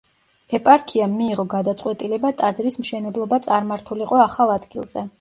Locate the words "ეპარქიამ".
0.59-1.13